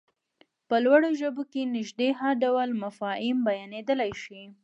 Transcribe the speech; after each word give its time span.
په 0.67 0.75
لوړو 0.85 1.09
ژبو 1.19 1.43
کې 1.51 1.71
نږدې 1.75 2.09
هر 2.19 2.33
ډول 2.43 2.69
مفاهيم 2.83 3.37
بيانېدلای 3.47 4.11
شي. 4.23 4.41